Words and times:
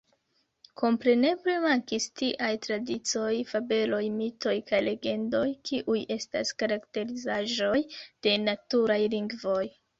Kompreneble 0.81 1.53
mankis 1.65 2.07
tiaj 2.21 2.49
tradicioj, 2.63 3.35
fabeloj, 3.51 4.01
mitoj 4.15 4.55
kaj 4.73 4.81
legendoj, 4.87 5.45
kiuj 5.71 6.01
estas 6.19 6.57
karakterizaĵoj 6.65 7.79
de 8.05 8.39
“naturaj 8.51 9.01
lingvoj. 9.19 9.65